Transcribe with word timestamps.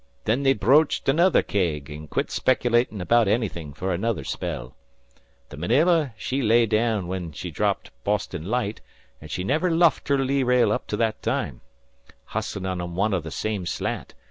Then 0.23 0.41
they 0.41 0.53
broached 0.53 1.07
another 1.07 1.43
keg, 1.43 1.91
an' 1.91 2.07
quit 2.07 2.31
speculatin' 2.31 3.01
about 3.01 3.27
anythin' 3.27 3.71
fer 3.71 3.91
another 3.93 4.23
spell. 4.23 4.75
The 5.49 5.57
Marilla 5.57 6.15
she 6.17 6.41
lay 6.41 6.65
down 6.65 7.03
whin 7.05 7.33
she 7.33 7.51
dropped 7.51 7.91
Boston 8.03 8.43
Light, 8.45 8.81
and 9.21 9.29
she 9.29 9.43
never 9.43 9.69
lufted 9.69 10.17
her 10.17 10.25
lee 10.25 10.41
rail 10.41 10.71
up 10.71 10.87
to 10.87 10.97
that 10.97 11.21
time 11.21 11.61
hustlin' 12.25 12.65
on 12.65 12.95
one 12.95 13.13
an' 13.13 13.21
the 13.21 13.29
same 13.29 13.67
slant. 13.67 14.15